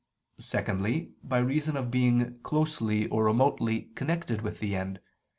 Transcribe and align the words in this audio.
Secondly, 0.39 1.11
by 1.23 1.37
reason 1.37 1.77
of 1.77 1.91
being 1.91 2.39
closely 2.41 3.05
or 3.09 3.23
remotely 3.25 3.91
connected 3.93 4.41
with 4.41 4.57
the 4.59 4.75
end. 4.75 4.99